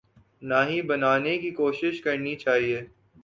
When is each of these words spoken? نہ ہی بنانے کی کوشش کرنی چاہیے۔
نہ 0.41 0.59
ہی 0.69 0.81
بنانے 0.81 1.37
کی 1.37 1.51
کوشش 1.51 2.01
کرنی 2.01 2.35
چاہیے۔ 2.35 2.81